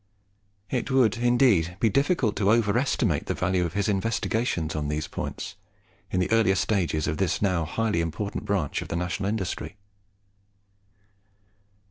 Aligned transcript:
It 0.71 0.89
would 0.89 1.15
indeed 1.17 1.77
be 1.79 1.87
difficult 1.87 2.35
to 2.37 2.49
over 2.51 2.75
estimate 2.75 3.27
the 3.27 3.35
value 3.35 3.63
of 3.67 3.73
his 3.73 3.87
investigations 3.87 4.75
on 4.75 4.87
these 4.87 5.07
points 5.07 5.57
in 6.09 6.19
the 6.19 6.31
earlier 6.31 6.55
stages 6.55 7.05
of 7.05 7.17
this 7.19 7.39
now 7.39 7.65
highly 7.65 8.01
important 8.01 8.43
branch 8.43 8.81
of 8.81 8.87
the 8.87 8.95
national 8.95 9.29
industry. 9.29 9.75